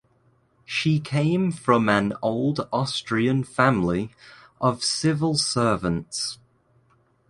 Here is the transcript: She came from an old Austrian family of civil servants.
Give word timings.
She 0.65 0.99
came 0.99 1.51
from 1.51 1.87
an 1.87 2.13
old 2.23 2.67
Austrian 2.73 3.43
family 3.43 4.09
of 4.59 4.83
civil 4.83 5.37
servants. 5.37 6.39